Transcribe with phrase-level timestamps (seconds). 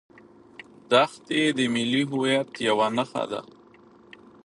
[0.91, 3.41] دښتې د ملي هویت یوه نښه ده.